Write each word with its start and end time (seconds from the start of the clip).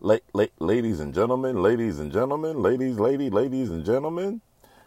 La- 0.00 0.16
la- 0.32 0.46
ladies 0.60 0.98
and 1.00 1.12
gentlemen, 1.14 1.62
ladies 1.62 1.98
and 1.98 2.10
gentlemen, 2.10 2.62
ladies, 2.62 2.98
lady, 2.98 3.28
ladies 3.28 3.68
and 3.68 3.84
gentlemen. 3.84 4.40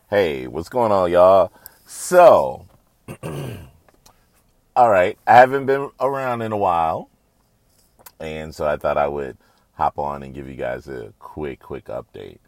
Hey, 0.09 0.47
what's 0.47 0.69
going 0.69 0.91
on, 0.91 1.11
y'all? 1.11 1.51
So, 1.85 2.65
all 3.23 4.89
right, 4.89 5.17
I 5.27 5.33
haven't 5.35 5.67
been 5.67 5.91
around 5.99 6.41
in 6.41 6.51
a 6.51 6.57
while, 6.57 7.11
and 8.19 8.55
so 8.55 8.65
I 8.65 8.77
thought 8.77 8.97
I 8.97 9.07
would 9.07 9.37
hop 9.73 9.99
on 9.99 10.23
and 10.23 10.33
give 10.33 10.49
you 10.49 10.55
guys 10.55 10.87
a 10.87 11.13
quick, 11.19 11.59
quick 11.59 11.85
update. 11.85 12.39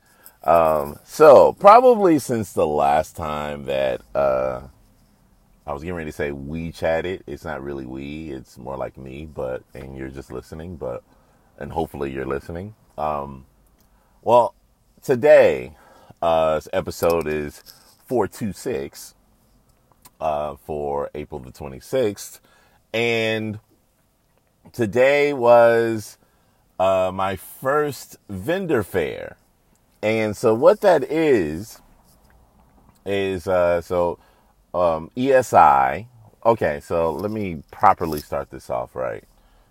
Um, 0.44 0.98
so, 1.06 1.54
probably 1.54 2.18
since 2.18 2.54
the 2.54 2.66
last 2.68 3.16
time 3.16 3.66
that 3.66 4.02
uh, 4.16 4.62
I 5.68 5.74
was 5.74 5.84
getting 5.84 5.96
ready 5.98 6.12
to 6.12 6.18
say 6.18 6.32
we 6.32 6.72
chatted, 6.72 7.24
it's 7.28 7.46
not 7.46 7.64
really 7.64 7.86
we, 7.86 8.32
it's 8.32 8.58
more 8.58 8.78
like 8.78 8.98
me, 8.98 9.28
but 9.28 9.64
and 9.76 9.96
you're 9.96 10.10
just 10.10 10.32
listening, 10.32 10.78
but 10.78 11.04
and 11.60 11.72
hopefully 11.74 12.12
you're 12.12 12.26
listening. 12.26 12.76
Um, 12.98 13.46
well, 14.24 14.56
today, 15.04 15.76
uh, 16.22 16.62
episode 16.74 17.28
is 17.28 17.64
426 18.08 19.16
uh, 20.22 20.56
for 20.58 21.10
April 21.16 21.40
the 21.40 21.52
26th. 21.52 22.40
And 22.94 23.60
today 24.74 25.34
was 25.34 26.18
uh, 26.80 27.12
my 27.14 27.36
first 27.36 28.18
vendor 28.30 28.84
fair. 28.84 29.38
And 30.04 30.38
so, 30.38 30.54
what 30.54 30.82
that 30.82 31.04
is, 31.04 31.82
is 33.06 33.48
uh, 33.48 33.82
so 33.82 34.20
um, 34.74 35.12
ESI. 35.18 36.08
Okay, 36.46 36.80
so 36.82 37.12
let 37.14 37.32
me 37.32 37.64
properly 37.72 38.22
start 38.22 38.52
this 38.52 38.70
off 38.70 38.96
right 38.96 39.24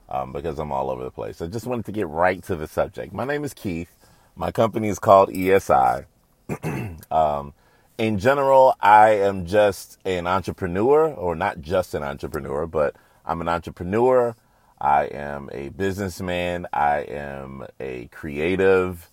um, 0.08 0.32
because 0.32 0.58
I'm 0.58 0.72
all 0.72 0.90
over 0.90 1.04
the 1.04 1.10
place. 1.10 1.42
I 1.42 1.46
just 1.48 1.66
wanted 1.66 1.86
to 1.86 1.92
get 1.92 2.08
right 2.08 2.42
to 2.44 2.56
the 2.56 2.68
subject. 2.68 3.12
My 3.12 3.24
name 3.24 3.44
is 3.44 3.54
Keith. 3.54 3.96
My 4.36 4.52
company 4.52 4.88
is 4.88 4.98
called 4.98 5.30
ESI. 5.30 6.06
um, 7.12 7.54
in 7.98 8.18
general, 8.18 8.74
I 8.80 9.10
am 9.10 9.46
just 9.46 9.98
an 10.04 10.26
entrepreneur, 10.26 11.12
or 11.14 11.34
not 11.36 11.60
just 11.62 11.94
an 11.94 12.02
entrepreneur, 12.02 12.66
but 12.66 12.96
I'm 13.26 13.40
an 13.40 13.48
entrepreneur. 13.48 14.36
I 14.80 15.04
am 15.06 15.48
a 15.52 15.70
businessman. 15.70 16.66
I 16.72 17.00
am 17.00 17.66
a 17.80 18.06
creative, 18.08 19.08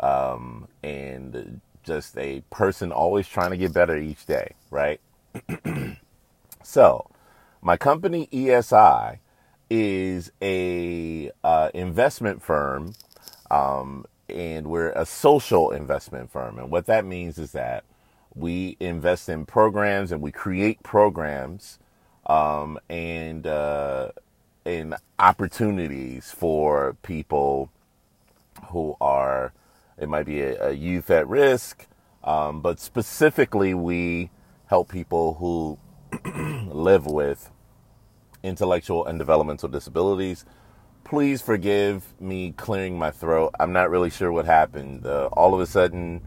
um, 0.00 0.68
and 0.82 1.60
just 1.84 2.18
a 2.18 2.42
person 2.50 2.92
always 2.92 3.28
trying 3.28 3.50
to 3.52 3.56
get 3.58 3.74
better 3.74 3.96
each 3.98 4.26
day, 4.26 4.54
right? 4.70 5.00
so, 6.62 7.10
my 7.62 7.76
company 7.76 8.28
ESI 8.32 9.18
is 9.74 10.30
a 10.42 11.30
uh, 11.42 11.70
investment 11.72 12.42
firm, 12.42 12.92
um, 13.50 14.04
and 14.28 14.66
we're 14.66 14.90
a 14.90 15.06
social 15.06 15.70
investment 15.70 16.30
firm. 16.30 16.58
And 16.58 16.70
what 16.70 16.84
that 16.86 17.06
means 17.06 17.38
is 17.38 17.52
that 17.52 17.84
we 18.34 18.76
invest 18.80 19.30
in 19.30 19.46
programs 19.46 20.12
and 20.12 20.20
we 20.20 20.30
create 20.30 20.82
programs 20.82 21.78
um, 22.26 22.78
and 22.90 23.46
uh, 23.46 24.10
in 24.66 24.94
opportunities 25.18 26.30
for 26.30 26.94
people 27.02 27.70
who 28.66 28.94
are 29.00 29.54
it 29.98 30.10
might 30.10 30.26
be 30.26 30.42
a, 30.42 30.68
a 30.68 30.72
youth 30.72 31.10
at 31.10 31.26
risk, 31.28 31.86
um, 32.24 32.60
but 32.60 32.78
specifically 32.78 33.72
we 33.72 34.30
help 34.66 34.90
people 34.90 35.34
who 35.36 35.78
live 36.74 37.06
with 37.06 37.51
intellectual 38.42 39.06
and 39.06 39.18
developmental 39.18 39.68
disabilities. 39.68 40.44
Please 41.04 41.42
forgive 41.42 42.04
me 42.20 42.52
clearing 42.52 42.98
my 42.98 43.10
throat. 43.10 43.54
I'm 43.60 43.72
not 43.72 43.90
really 43.90 44.10
sure 44.10 44.32
what 44.32 44.46
happened. 44.46 45.06
Uh, 45.06 45.28
all 45.32 45.54
of 45.54 45.60
a 45.60 45.66
sudden, 45.66 46.22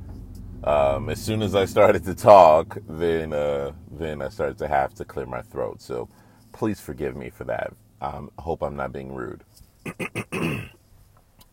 um, 0.63 1.09
as 1.09 1.21
soon 1.21 1.41
as 1.41 1.55
I 1.55 1.65
started 1.65 2.05
to 2.05 2.15
talk, 2.15 2.77
then 2.89 3.33
uh, 3.33 3.73
then 3.91 4.21
I 4.21 4.29
started 4.29 4.57
to 4.59 4.67
have 4.67 4.93
to 4.95 5.05
clear 5.05 5.25
my 5.25 5.41
throat. 5.41 5.81
So 5.81 6.09
please 6.53 6.79
forgive 6.81 7.15
me 7.15 7.29
for 7.29 7.45
that. 7.45 7.73
Um, 8.01 8.31
I 8.37 8.43
hope 8.43 8.63
I'm 8.63 8.75
not 8.75 8.93
being 8.93 9.13
rude. 9.13 9.43
all 10.33 10.41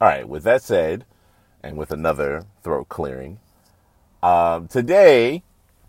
right. 0.00 0.28
With 0.28 0.44
that 0.44 0.62
said, 0.62 1.04
and 1.62 1.76
with 1.76 1.92
another 1.92 2.44
throat 2.62 2.88
clearing, 2.88 3.38
um, 4.22 4.68
today 4.68 5.44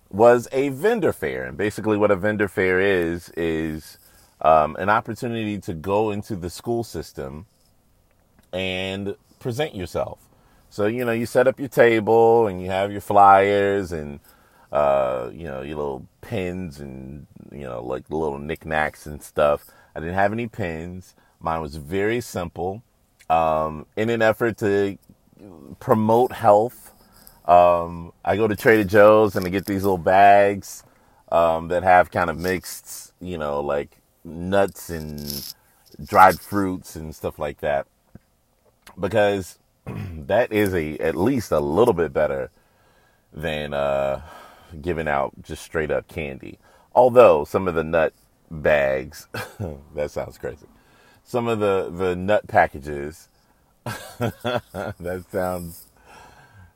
was 0.10 0.48
a 0.52 0.70
vendor 0.70 1.14
fair, 1.14 1.46
and 1.46 1.58
basically 1.58 1.98
what 1.98 2.12
a 2.12 2.16
vendor 2.16 2.48
fair 2.48 2.80
is 2.80 3.30
is 3.38 3.98
um, 4.44 4.76
an 4.76 4.90
opportunity 4.90 5.58
to 5.60 5.74
go 5.74 6.12
into 6.12 6.36
the 6.36 6.50
school 6.50 6.84
system 6.84 7.46
and 8.52 9.16
present 9.40 9.74
yourself. 9.74 10.20
So, 10.70 10.88
you 10.88 11.06
know, 11.06 11.12
you 11.12 11.26
set 11.26 11.48
up 11.48 11.60
your 11.60 11.70
table 11.70 12.48
and 12.48 12.62
you 12.62 12.70
have 12.70 12.92
your 12.92 13.02
flyers 13.02 13.92
and, 13.92 14.20
uh, 14.72 15.30
you 15.32 15.46
know, 15.46 15.62
your 15.62 15.78
little 15.78 16.08
pins 16.22 16.80
and, 16.80 17.28
you 17.52 17.64
know, 17.64 17.84
like 17.84 18.10
little 18.10 18.40
knickknacks 18.40 19.06
and 19.06 19.22
stuff. 19.22 19.66
I 19.96 20.00
didn't 20.00 20.16
have 20.16 20.34
any 20.34 20.48
pins. 20.48 21.16
Mine 21.40 21.62
was 21.62 21.76
very 21.76 22.22
simple. 22.22 22.84
Um, 23.30 23.86
in 23.96 24.10
an 24.10 24.22
effort 24.22 24.58
to 24.58 24.98
promote 25.80 26.32
health, 26.32 26.92
um, 27.46 28.14
I 28.26 28.36
go 28.36 28.48
to 28.48 28.56
Trader 28.56 28.84
Joe's 28.84 29.36
and 29.36 29.46
I 29.46 29.50
get 29.50 29.66
these 29.66 29.84
little 29.84 29.98
bags 29.98 30.84
um, 31.32 31.68
that 31.68 31.84
have 31.84 32.12
kind 32.12 32.30
of 32.30 32.40
mixed, 32.40 33.14
you 33.22 33.38
know, 33.38 33.62
like 33.62 33.98
nuts 34.26 34.90
and 34.90 35.54
dried 36.06 36.40
fruits 36.40 36.96
and 36.96 37.16
stuff 37.16 37.40
like 37.40 37.60
that 37.62 37.88
because 39.00 39.60
that 39.88 40.52
is 40.52 40.74
a 40.74 40.98
at 41.00 41.16
least 41.16 41.52
a 41.52 41.60
little 41.60 41.94
bit 41.94 42.14
better 42.14 42.50
than 43.34 43.74
uh, 43.74 44.22
giving 44.82 45.08
out 45.08 45.34
just 45.42 45.64
straight 45.64 45.92
up 45.92 46.08
candy. 46.08 46.60
Although 46.96 47.46
some 47.46 47.68
of 47.68 47.76
the 47.76 47.84
nut 47.84 48.14
bags, 48.52 49.28
that 49.96 50.12
sounds 50.12 50.38
crazy. 50.38 50.68
Some 51.24 51.48
of 51.48 51.60
the 51.60 51.92
the 51.96 52.16
nut 52.16 52.48
packages, 52.48 53.30
that 53.86 55.26
sounds 55.32 55.88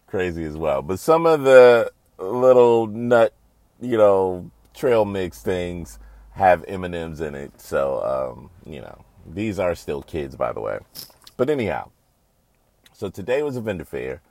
crazy 0.07 0.45
as 0.45 0.57
well. 0.57 0.81
But 0.81 0.99
some 0.99 1.25
of 1.25 1.43
the 1.43 1.91
little 2.17 2.87
nut, 2.87 3.33
you 3.81 3.97
know, 3.97 4.51
trail 4.73 5.05
mix 5.05 5.41
things 5.41 5.99
have 6.37 6.65
M&Ms 6.67 7.21
in 7.21 7.35
it. 7.35 7.59
So, 7.61 8.03
um, 8.35 8.49
you 8.65 8.81
know, 8.81 9.05
these 9.27 9.59
are 9.59 9.75
still 9.75 10.01
kids, 10.03 10.35
by 10.35 10.53
the 10.53 10.61
way. 10.61 10.79
But 11.37 11.49
anyhow, 11.49 11.91
so 12.93 13.09
today 13.09 13.43
was 13.43 13.55
a 13.55 13.61
vendor 13.61 13.85
fair. 13.85 14.21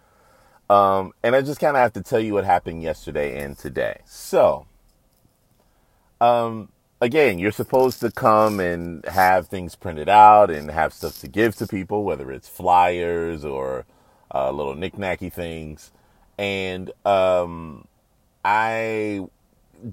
Um, 0.69 1.13
and 1.23 1.37
I 1.37 1.43
just 1.43 1.61
kind 1.61 1.77
of 1.77 1.83
have 1.83 1.93
to 1.95 2.03
tell 2.03 2.21
you 2.21 2.35
what 2.35 2.45
happened 2.45 2.83
yesterday 2.83 3.43
and 3.43 3.57
today. 3.57 4.01
So, 4.07 4.67
um, 6.21 6.71
again, 7.01 7.39
you're 7.39 7.53
supposed 7.53 8.01
to 8.01 8.11
come 8.11 8.61
and 8.61 9.05
have 9.07 9.49
things 9.49 9.77
printed 9.77 10.09
out 10.09 10.51
and 10.51 10.71
have 10.71 10.93
stuff 10.93 11.21
to 11.21 11.29
give 11.29 11.57
to 11.57 11.67
people, 11.67 12.05
whether 12.05 12.33
it's 12.33 12.49
flyers 12.49 13.45
or 13.45 13.87
uh, 14.35 14.51
little 14.51 14.75
knickknacky 14.75 15.33
things. 15.33 15.93
And 16.39 16.91
um, 17.07 17.87
I 18.45 19.27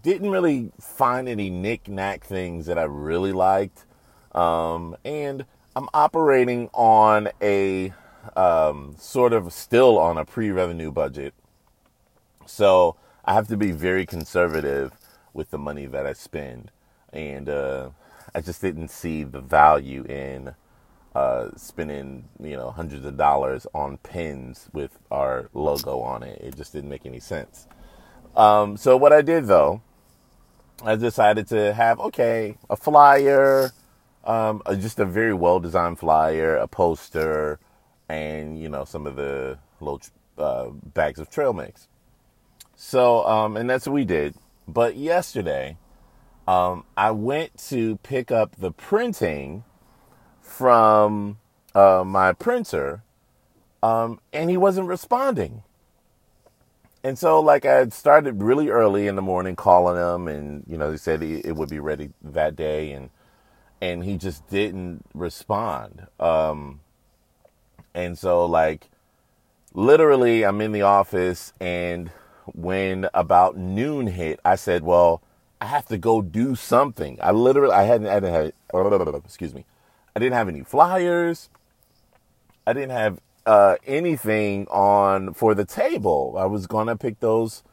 didn't 0.01 0.29
really 0.29 0.71
find 0.79 1.27
any 1.27 1.49
knick-knack 1.49 2.23
things 2.23 2.65
that 2.65 2.77
I 2.77 2.83
really 2.83 3.31
liked. 3.31 3.85
Um, 4.33 4.95
and 5.03 5.45
I'm 5.75 5.89
operating 5.93 6.69
on 6.73 7.29
a 7.41 7.93
um, 8.35 8.95
sort 8.97 9.33
of 9.33 9.51
still 9.53 9.97
on 9.97 10.17
a 10.17 10.25
pre-revenue 10.25 10.91
budget. 10.91 11.33
So 12.45 12.95
I 13.25 13.33
have 13.33 13.47
to 13.47 13.57
be 13.57 13.71
very 13.71 14.05
conservative 14.05 14.93
with 15.33 15.51
the 15.51 15.57
money 15.57 15.85
that 15.87 16.05
I 16.05 16.13
spend. 16.13 16.71
And 17.11 17.49
uh, 17.49 17.89
I 18.33 18.41
just 18.41 18.61
didn't 18.61 18.89
see 18.89 19.23
the 19.23 19.41
value 19.41 20.03
in 20.05 20.55
uh, 21.15 21.49
spending, 21.55 22.27
you 22.41 22.55
know, 22.55 22.71
hundreds 22.71 23.05
of 23.05 23.17
dollars 23.17 23.67
on 23.73 23.97
pins 23.97 24.69
with 24.73 24.97
our 25.11 25.49
logo 25.53 25.99
on 25.99 26.23
it. 26.23 26.41
It 26.41 26.55
just 26.55 26.73
didn't 26.73 26.89
make 26.89 27.05
any 27.05 27.19
sense. 27.19 27.67
Um, 28.35 28.77
so 28.77 28.97
what 28.97 29.13
I 29.13 29.21
did 29.21 29.45
though, 29.45 29.81
I 30.83 30.95
decided 30.95 31.47
to 31.49 31.73
have 31.73 31.99
okay 31.99 32.57
a 32.69 32.75
flyer, 32.75 33.71
um, 34.25 34.61
just 34.79 34.99
a 34.99 35.05
very 35.05 35.33
well 35.33 35.59
designed 35.59 35.99
flyer, 35.99 36.55
a 36.57 36.67
poster, 36.67 37.59
and 38.09 38.59
you 38.61 38.69
know 38.69 38.85
some 38.85 39.05
of 39.07 39.15
the 39.15 39.59
little 39.79 40.01
uh, 40.37 40.69
bags 40.69 41.19
of 41.19 41.29
trail 41.29 41.53
mix. 41.53 41.87
So 42.75 43.25
um, 43.25 43.55
and 43.55 43.69
that's 43.69 43.87
what 43.87 43.93
we 43.93 44.05
did. 44.05 44.35
But 44.67 44.95
yesterday, 44.95 45.77
um, 46.47 46.85
I 46.97 47.11
went 47.11 47.57
to 47.69 47.97
pick 47.97 48.31
up 48.31 48.55
the 48.57 48.71
printing 48.71 49.63
from 50.41 51.37
uh, 51.75 52.03
my 52.05 52.33
printer, 52.33 53.03
um, 53.81 54.19
and 54.31 54.49
he 54.49 54.57
wasn't 54.57 54.87
responding. 54.87 55.63
And 57.03 57.19
so, 57.19 57.39
like, 57.41 57.65
I 57.65 57.87
started 57.89 58.41
really 58.41 58.69
early 58.69 59.07
in 59.07 59.15
the 59.15 59.21
morning 59.21 59.55
calling 59.55 59.97
him, 59.97 60.27
and 60.27 60.63
you 60.67 60.77
know, 60.77 60.91
he 60.91 60.97
said 60.97 61.21
it 61.21 61.55
would 61.55 61.69
be 61.69 61.79
ready 61.79 62.11
that 62.21 62.55
day, 62.55 62.91
and 62.93 63.09
and 63.81 64.03
he 64.03 64.17
just 64.17 64.47
didn't 64.49 65.05
respond. 65.13 66.07
Um, 66.19 66.81
And 67.95 68.17
so, 68.17 68.45
like, 68.45 68.89
literally, 69.73 70.43
I'm 70.45 70.61
in 70.61 70.71
the 70.71 70.83
office, 70.83 71.53
and 71.59 72.09
when 72.47 73.09
about 73.13 73.57
noon 73.57 74.07
hit, 74.07 74.39
I 74.45 74.55
said, 74.55 74.83
Well, 74.83 75.21
I 75.61 75.67
have 75.67 75.87
to 75.87 75.97
go 75.97 76.21
do 76.21 76.55
something. 76.55 77.19
I 77.21 77.31
literally, 77.31 77.73
I 77.73 77.83
hadn't, 77.83 78.07
I 78.07 78.19
didn't 78.19 78.33
have, 78.35 78.53
excuse 79.25 79.53
me, 79.53 79.65
I 80.15 80.19
didn't 80.19 80.35
have 80.35 80.49
any 80.49 80.63
flyers. 80.63 81.49
I 82.65 82.73
didn't 82.73 82.91
have 82.91 83.19
uh, 83.45 83.75
anything 83.85 84.67
on 84.69 85.33
for 85.33 85.55
the 85.55 85.65
table. 85.65 86.35
I 86.37 86.45
was 86.45 86.67
gonna 86.67 86.95
pick 86.95 87.19
those 87.19 87.63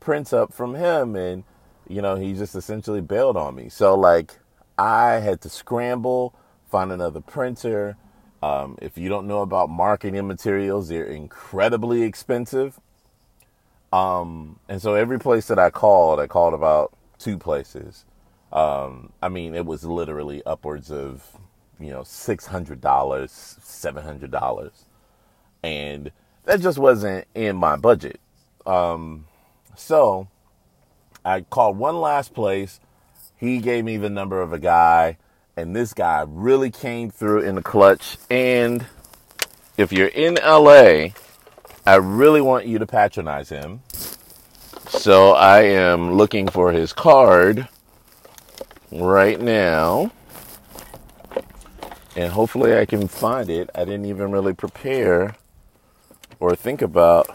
prints 0.00 0.32
up 0.32 0.52
from 0.52 0.74
him, 0.74 1.16
and 1.16 1.44
you 1.88 2.00
know, 2.02 2.16
he 2.16 2.34
just 2.34 2.54
essentially 2.54 3.00
bailed 3.00 3.36
on 3.36 3.54
me. 3.56 3.68
So 3.68 3.94
like, 3.94 4.38
I 4.78 5.14
had 5.14 5.40
to 5.42 5.48
scramble, 5.48 6.34
find 6.70 6.92
another 6.92 7.20
printer. 7.20 7.96
Um, 8.42 8.78
if 8.80 8.96
you 8.96 9.08
don't 9.08 9.26
know 9.26 9.42
about 9.42 9.68
marketing 9.68 10.26
materials, 10.26 10.88
they're 10.88 11.04
incredibly 11.04 12.02
expensive. 12.02 12.80
Um, 13.92 14.60
and 14.68 14.80
so 14.80 14.94
every 14.94 15.18
place 15.18 15.48
that 15.48 15.58
I 15.58 15.70
called, 15.70 16.20
I 16.20 16.26
called 16.26 16.54
about 16.54 16.92
two 17.18 17.36
places. 17.38 18.04
Um, 18.52 19.12
I 19.22 19.28
mean, 19.28 19.54
it 19.54 19.66
was 19.66 19.84
literally 19.84 20.42
upwards 20.46 20.90
of, 20.90 21.24
you 21.78 21.90
know, 21.90 22.00
$600, 22.00 22.80
$700. 22.80 24.70
And 25.62 26.10
that 26.44 26.60
just 26.60 26.78
wasn't 26.78 27.26
in 27.34 27.56
my 27.56 27.76
budget. 27.76 28.20
Um, 28.66 29.26
so 29.76 30.28
I 31.24 31.42
called 31.42 31.78
one 31.78 32.00
last 32.00 32.34
place. 32.34 32.80
He 33.36 33.58
gave 33.58 33.84
me 33.84 33.96
the 33.96 34.10
number 34.10 34.40
of 34.40 34.52
a 34.52 34.58
guy, 34.58 35.16
and 35.56 35.74
this 35.74 35.94
guy 35.94 36.24
really 36.26 36.70
came 36.70 37.10
through 37.10 37.40
in 37.40 37.54
the 37.54 37.62
clutch. 37.62 38.18
And 38.30 38.86
if 39.76 39.92
you're 39.92 40.08
in 40.08 40.34
LA, 40.34 41.08
I 41.86 41.96
really 41.96 42.40
want 42.40 42.66
you 42.66 42.78
to 42.78 42.86
patronize 42.86 43.48
him. 43.48 43.80
So 44.88 45.32
I 45.32 45.62
am 45.62 46.12
looking 46.14 46.48
for 46.48 46.72
his 46.72 46.92
card 46.92 47.68
right 48.92 49.40
now. 49.40 50.10
And 52.16 52.32
hopefully 52.32 52.76
I 52.76 52.84
can 52.86 53.08
find 53.08 53.48
it. 53.48 53.70
I 53.74 53.84
didn't 53.84 54.06
even 54.06 54.30
really 54.30 54.52
prepare 54.52 55.36
or 56.40 56.56
think 56.56 56.82
about. 56.82 57.28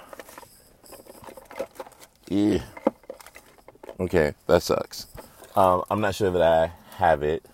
Yeah. 2.27 2.63
Okay, 3.99 4.33
that 4.47 4.63
sucks. 4.63 5.07
Um, 5.55 5.83
I'm 5.89 6.01
not 6.01 6.15
sure 6.15 6.31
that 6.31 6.41
I 6.41 6.71
have 6.97 7.23
it. 7.23 7.45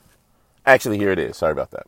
Actually, 0.66 0.98
here 0.98 1.12
it 1.12 1.20
is. 1.20 1.38
Sorry 1.38 1.52
about 1.52 1.72
that. 1.72 1.88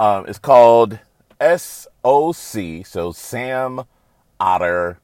Um, 0.00 0.24
it's 0.26 0.38
called 0.38 0.98
SOC, 1.40 2.86
so 2.86 3.12
Sam 3.12 3.82
Otter 4.40 4.98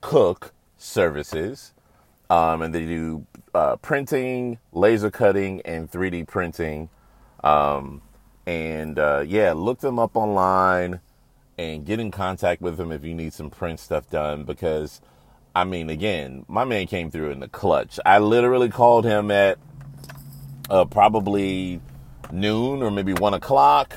Cook 0.00 0.52
Services. 0.76 1.72
Um, 2.30 2.62
and 2.62 2.74
they 2.74 2.86
do 2.86 3.26
uh, 3.54 3.76
printing, 3.76 4.58
laser 4.72 5.10
cutting, 5.10 5.60
and 5.64 5.90
3D 5.90 6.26
printing. 6.26 6.88
Um, 7.44 8.02
and 8.46 8.98
uh, 8.98 9.22
yeah, 9.26 9.52
look 9.52 9.80
them 9.80 9.98
up 9.98 10.16
online 10.16 11.00
and 11.58 11.86
get 11.86 12.00
in 12.00 12.10
contact 12.10 12.60
with 12.60 12.78
him 12.78 12.90
if 12.92 13.04
you 13.04 13.14
need 13.14 13.32
some 13.32 13.50
print 13.50 13.78
stuff 13.78 14.08
done 14.10 14.44
because 14.44 15.00
I 15.54 15.64
mean 15.64 15.90
again, 15.90 16.44
my 16.48 16.64
man 16.64 16.86
came 16.86 17.10
through 17.10 17.30
in 17.30 17.40
the 17.40 17.48
clutch. 17.48 18.00
I 18.04 18.18
literally 18.18 18.68
called 18.68 19.04
him 19.04 19.30
at 19.30 19.58
uh, 20.68 20.84
probably 20.84 21.80
noon 22.32 22.82
or 22.82 22.90
maybe 22.90 23.12
one 23.12 23.34
o'clock. 23.34 23.94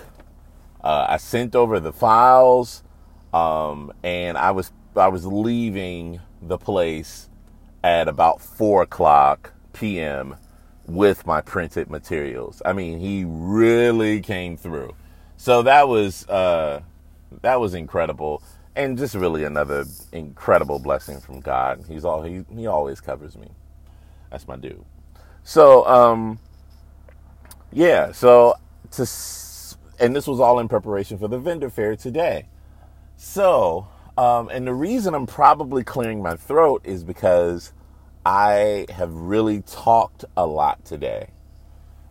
Uh, 0.83 1.07
I 1.09 1.17
sent 1.17 1.55
over 1.55 1.79
the 1.79 1.91
files, 1.91 2.83
um, 3.33 3.91
and 4.03 4.37
I 4.37 4.51
was 4.51 4.71
I 4.95 5.07
was 5.07 5.25
leaving 5.25 6.21
the 6.41 6.57
place 6.57 7.29
at 7.83 8.07
about 8.07 8.41
four 8.41 8.83
o'clock 8.83 9.53
p.m. 9.73 10.35
with 10.85 11.25
my 11.25 11.41
printed 11.41 11.89
materials. 11.89 12.61
I 12.65 12.73
mean, 12.73 12.99
he 12.99 13.25
really 13.27 14.21
came 14.21 14.57
through. 14.57 14.95
So 15.35 15.61
that 15.63 15.87
was 15.87 16.27
uh, 16.29 16.81
that 17.41 17.59
was 17.59 17.73
incredible 17.73 18.41
and 18.77 18.97
just 18.97 19.15
really 19.15 19.43
another 19.43 19.85
incredible 20.11 20.79
blessing 20.79 21.19
from 21.19 21.39
God. 21.39 21.83
He's 21.87 22.05
all 22.05 22.21
he 22.23 22.45
he 22.55 22.67
always 22.67 23.01
covers 23.01 23.35
me. 23.35 23.49
That's 24.29 24.47
my 24.47 24.55
dude. 24.55 24.85
So 25.43 25.85
um 25.87 26.39
yeah, 27.71 28.11
so 28.11 28.55
to 28.91 29.05
and 29.99 30.15
this 30.15 30.27
was 30.27 30.39
all 30.39 30.59
in 30.59 30.67
preparation 30.67 31.17
for 31.17 31.27
the 31.27 31.39
vendor 31.39 31.69
fair 31.69 31.95
today. 31.95 32.47
So, 33.15 33.87
um 34.17 34.49
and 34.49 34.67
the 34.67 34.73
reason 34.73 35.15
I'm 35.15 35.25
probably 35.25 35.83
clearing 35.83 36.21
my 36.21 36.35
throat 36.35 36.81
is 36.83 37.03
because 37.03 37.73
I 38.25 38.85
have 38.89 39.11
really 39.13 39.61
talked 39.63 40.23
a 40.35 40.45
lot 40.45 40.85
today. 40.85 41.29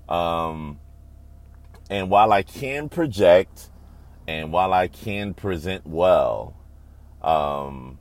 Um 0.08 0.80
and 1.88 2.10
while 2.10 2.32
I 2.32 2.42
can 2.42 2.88
project 2.88 3.70
and 4.26 4.52
while 4.52 4.72
I 4.72 4.88
can 4.88 5.34
present 5.34 5.86
well, 5.86 6.56
um, 7.22 7.98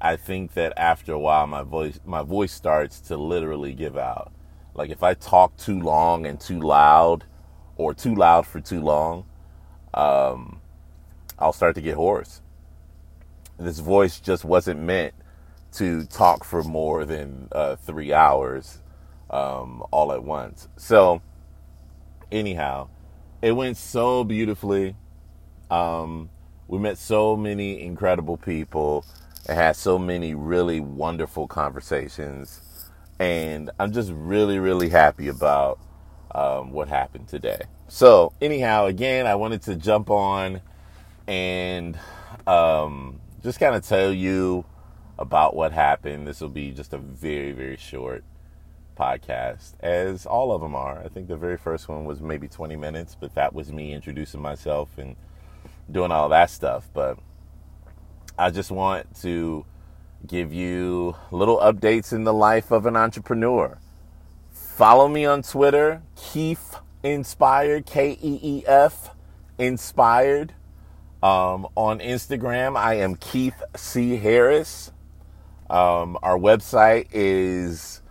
I 0.00 0.16
think 0.16 0.54
that 0.54 0.72
after 0.76 1.12
a 1.12 1.18
while 1.18 1.46
my 1.46 1.62
voice 1.62 2.00
my 2.04 2.22
voice 2.22 2.52
starts 2.52 3.00
to 3.02 3.16
literally 3.16 3.74
give 3.74 3.96
out. 3.96 4.32
Like 4.74 4.90
if 4.90 5.02
I 5.02 5.14
talk 5.14 5.56
too 5.56 5.80
long 5.80 6.26
and 6.26 6.40
too 6.40 6.60
loud, 6.60 7.24
or 7.76 7.94
too 7.94 8.14
loud 8.14 8.46
for 8.46 8.60
too 8.60 8.80
long, 8.80 9.24
um, 9.94 10.60
I'll 11.38 11.52
start 11.52 11.74
to 11.76 11.80
get 11.80 11.94
hoarse. 11.94 12.40
This 13.58 13.78
voice 13.78 14.20
just 14.20 14.44
wasn't 14.44 14.80
meant 14.80 15.14
to 15.72 16.04
talk 16.04 16.44
for 16.44 16.62
more 16.62 17.04
than 17.04 17.48
uh, 17.52 17.76
three 17.76 18.12
hours 18.12 18.80
um, 19.30 19.82
all 19.90 20.12
at 20.12 20.22
once. 20.22 20.68
So, 20.76 21.22
anyhow, 22.32 22.88
it 23.42 23.52
went 23.52 23.76
so 23.76 24.24
beautifully. 24.24 24.96
Um, 25.70 26.30
we 26.68 26.78
met 26.78 26.98
so 26.98 27.36
many 27.36 27.80
incredible 27.80 28.36
people 28.36 29.04
and 29.48 29.56
had 29.58 29.76
so 29.76 29.98
many 29.98 30.34
really 30.34 30.80
wonderful 30.80 31.46
conversations. 31.46 32.90
And 33.18 33.70
I'm 33.78 33.92
just 33.92 34.10
really, 34.12 34.58
really 34.58 34.88
happy 34.88 35.28
about 35.28 35.78
um, 36.34 36.72
what 36.72 36.88
happened 36.88 37.28
today. 37.28 37.60
So, 37.88 38.32
anyhow, 38.40 38.86
again, 38.86 39.26
I 39.26 39.36
wanted 39.36 39.62
to 39.62 39.76
jump 39.76 40.10
on 40.10 40.60
and 41.26 41.98
um, 42.46 43.20
just 43.42 43.60
kind 43.60 43.74
of 43.74 43.86
tell 43.86 44.12
you 44.12 44.64
about 45.18 45.54
what 45.54 45.72
happened. 45.72 46.26
This 46.26 46.40
will 46.40 46.48
be 46.48 46.72
just 46.72 46.92
a 46.92 46.98
very, 46.98 47.52
very 47.52 47.76
short 47.76 48.24
podcast, 48.98 49.74
as 49.80 50.26
all 50.26 50.52
of 50.52 50.60
them 50.60 50.74
are. 50.74 50.98
I 51.02 51.08
think 51.08 51.28
the 51.28 51.36
very 51.36 51.56
first 51.56 51.88
one 51.88 52.04
was 52.04 52.20
maybe 52.20 52.48
20 52.48 52.76
minutes, 52.76 53.16
but 53.18 53.34
that 53.34 53.54
was 53.54 53.72
me 53.72 53.92
introducing 53.92 54.42
myself 54.42 54.98
and 54.98 55.16
doing 55.90 56.10
all 56.10 56.28
that 56.30 56.50
stuff. 56.50 56.88
But 56.92 57.18
I 58.38 58.50
just 58.50 58.70
want 58.70 59.14
to 59.22 59.64
give 60.26 60.52
you 60.52 61.16
little 61.30 61.58
updates 61.58 62.12
in 62.12 62.24
the 62.24 62.34
life 62.34 62.70
of 62.70 62.86
an 62.86 62.96
entrepreneur. 62.96 63.78
Follow 64.50 65.08
me 65.08 65.24
on 65.24 65.42
Twitter, 65.42 66.02
Keef 66.16 66.76
Inspired, 67.02 67.86
K 67.86 68.18
E 68.20 68.40
E 68.42 68.62
F 68.66 69.10
Inspired. 69.58 70.52
Um, 71.22 71.66
on 71.74 71.98
Instagram, 72.00 72.76
I 72.76 72.94
am 72.94 73.16
Keith 73.16 73.62
C. 73.74 74.16
Harris. 74.16 74.92
Um, 75.68 76.18
our 76.22 76.38
website 76.38 77.08
is 77.10 78.02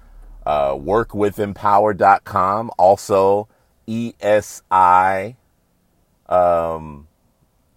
uh, 0.46 0.72
workwithempower.com. 0.72 2.72
Also, 2.78 3.48
ESI 3.88 5.36
um, 6.28 7.08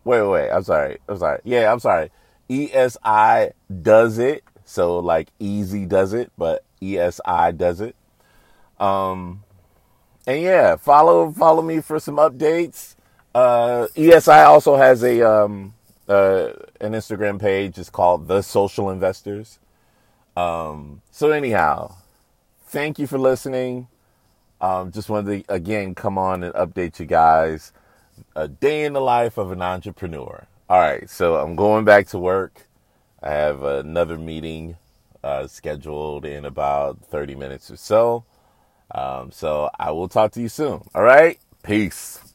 Wait, 0.09 0.23
wait. 0.23 0.49
I'm 0.49 0.63
sorry. 0.63 0.97
I'm 1.07 1.19
sorry. 1.19 1.39
Yeah, 1.45 1.71
I'm 1.71 1.81
sorry. 1.81 2.11
ESI 2.49 3.53
does 3.83 4.17
it. 4.17 4.43
So 4.65 5.01
like 5.01 5.29
easy 5.39 5.85
does 5.85 6.15
it, 6.15 6.33
but 6.39 6.65
ESI 6.81 7.55
does 7.55 7.83
it. 7.83 7.95
Um, 8.81 9.45
and 10.27 10.41
yeah, 10.41 10.77
follow 10.77 11.31
follow 11.31 11.61
me 11.61 11.83
for 11.83 12.01
some 12.01 12.17
updates. 12.17 12.97
Uh, 13.35 13.89
ESI 13.97 14.47
also 14.47 14.77
has 14.77 15.03
a 15.03 15.21
um, 15.31 15.75
uh, 16.09 16.53
an 16.81 16.93
Instagram 16.93 17.39
page. 17.39 17.77
It's 17.77 17.91
called 17.91 18.29
The 18.29 18.41
Social 18.41 18.89
Investors. 18.89 19.59
Um, 20.39 21.03
so 21.11 21.33
anyhow, 21.33 21.97
thank 22.69 22.99
you 22.99 23.07
for 23.07 23.19
listening. 23.19 23.89
Um, 24.59 24.91
just 24.91 25.11
wanted 25.11 25.47
to 25.47 25.55
again 25.55 25.95
come 25.95 26.17
on 26.17 26.45
and 26.45 26.55
update 26.55 26.99
you 26.99 27.05
guys 27.05 27.75
a 28.37 28.49
day 28.49 28.85
in 28.85 28.93
the 28.95 29.01
life 29.01 29.39
of 29.39 29.53
an 29.53 29.63
entrepreneur. 29.63 30.47
All 30.69 30.81
right, 30.81 31.09
so 31.11 31.37
I'm 31.37 31.57
going 31.57 31.85
back 31.85 32.09
to 32.09 32.19
work. 32.19 32.67
I 33.23 33.31
have 33.31 33.63
another 33.63 34.19
meeting 34.19 34.77
uh, 35.25 35.47
scheduled 35.49 36.25
in 36.25 36.45
about 36.45 37.01
30 37.07 37.35
minutes 37.37 37.71
or 37.71 37.77
so. 37.77 38.25
Um, 38.95 39.33
so 39.33 39.71
I 39.79 39.93
will 39.93 40.09
talk 40.09 40.33
to 40.33 40.41
you 40.43 40.49
soon. 40.49 40.83
All 40.95 41.03
right, 41.03 41.39
peace. 41.63 42.28